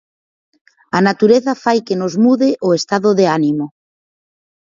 A 0.97 0.99
natureza 1.07 1.59
fai 1.63 1.79
que 1.87 1.99
nos 2.01 2.13
mude 2.25 2.49
o 2.67 2.69
estado 2.79 3.09
de 3.19 3.25
ánimo. 3.39 3.65